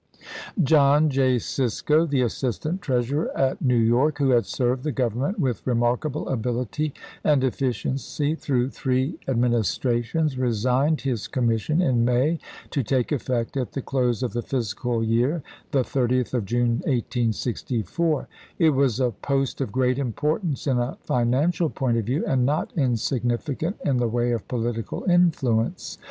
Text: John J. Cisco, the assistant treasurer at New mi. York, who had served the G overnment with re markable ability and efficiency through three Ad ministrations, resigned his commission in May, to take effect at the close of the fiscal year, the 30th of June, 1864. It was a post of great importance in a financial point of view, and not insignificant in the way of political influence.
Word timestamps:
John 0.63 1.11
J. 1.11 1.37
Cisco, 1.37 2.07
the 2.07 2.23
assistant 2.23 2.81
treasurer 2.81 3.29
at 3.37 3.61
New 3.61 3.77
mi. 3.77 3.85
York, 3.85 4.17
who 4.17 4.31
had 4.31 4.47
served 4.47 4.81
the 4.83 4.91
G 4.91 5.03
overnment 5.03 5.37
with 5.37 5.61
re 5.67 5.75
markable 5.75 6.27
ability 6.27 6.91
and 7.23 7.43
efficiency 7.43 8.33
through 8.33 8.71
three 8.71 9.19
Ad 9.27 9.37
ministrations, 9.37 10.39
resigned 10.39 11.01
his 11.01 11.27
commission 11.27 11.83
in 11.83 12.03
May, 12.03 12.39
to 12.71 12.81
take 12.81 13.11
effect 13.11 13.55
at 13.55 13.73
the 13.73 13.81
close 13.83 14.23
of 14.23 14.33
the 14.33 14.41
fiscal 14.41 15.03
year, 15.03 15.43
the 15.69 15.83
30th 15.83 16.33
of 16.33 16.45
June, 16.45 16.77
1864. 16.87 18.27
It 18.57 18.71
was 18.71 18.99
a 18.99 19.11
post 19.11 19.61
of 19.61 19.71
great 19.71 19.99
importance 19.99 20.65
in 20.65 20.79
a 20.79 20.97
financial 21.01 21.69
point 21.69 21.97
of 21.99 22.05
view, 22.07 22.25
and 22.25 22.43
not 22.43 22.73
insignificant 22.75 23.77
in 23.85 23.97
the 23.97 24.07
way 24.09 24.31
of 24.31 24.47
political 24.47 25.03
influence. 25.07 25.99